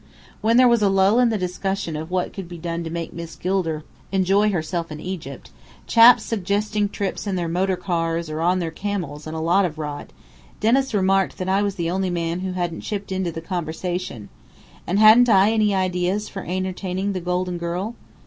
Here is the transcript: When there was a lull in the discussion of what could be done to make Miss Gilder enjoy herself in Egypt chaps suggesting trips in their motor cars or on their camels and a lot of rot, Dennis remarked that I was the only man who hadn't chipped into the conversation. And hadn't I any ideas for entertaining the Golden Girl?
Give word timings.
When 0.41 0.57
there 0.57 0.67
was 0.67 0.81
a 0.81 0.89
lull 0.89 1.19
in 1.19 1.29
the 1.29 1.37
discussion 1.37 1.95
of 1.95 2.09
what 2.09 2.33
could 2.33 2.49
be 2.49 2.57
done 2.57 2.83
to 2.83 2.89
make 2.89 3.13
Miss 3.13 3.35
Gilder 3.35 3.83
enjoy 4.11 4.49
herself 4.49 4.91
in 4.91 4.99
Egypt 4.99 5.51
chaps 5.85 6.23
suggesting 6.23 6.89
trips 6.89 7.27
in 7.27 7.35
their 7.35 7.47
motor 7.47 7.75
cars 7.75 8.27
or 8.27 8.41
on 8.41 8.57
their 8.57 8.71
camels 8.71 9.27
and 9.27 9.35
a 9.35 9.39
lot 9.39 9.63
of 9.63 9.77
rot, 9.77 10.09
Dennis 10.59 10.95
remarked 10.95 11.37
that 11.37 11.49
I 11.49 11.61
was 11.61 11.75
the 11.75 11.91
only 11.91 12.09
man 12.09 12.39
who 12.39 12.53
hadn't 12.53 12.81
chipped 12.81 13.11
into 13.11 13.31
the 13.31 13.41
conversation. 13.41 14.29
And 14.87 14.97
hadn't 14.97 15.29
I 15.29 15.51
any 15.51 15.75
ideas 15.75 16.29
for 16.29 16.43
entertaining 16.47 17.13
the 17.13 17.21
Golden 17.21 17.59
Girl? 17.59 17.93